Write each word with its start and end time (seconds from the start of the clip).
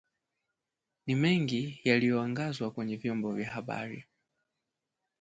Ni 1.07 1.15
mengi 1.15 1.81
yaliyoangazwa 1.83 2.71
kwenye 2.71 2.95
vyombo 2.95 3.31
vya 3.33 3.49
habari 3.49 4.05